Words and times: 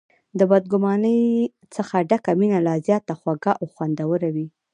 د 0.39 0.41
بد 0.51 0.63
ګمانۍ 0.73 1.21
څخه 1.75 1.95
ډکه 2.09 2.31
مینه 2.39 2.59
لا 2.67 2.75
زیاته 2.85 3.13
خوږه 3.19 3.51
او 3.61 3.65
خوندوره 3.73 4.29
وي. 4.35 4.47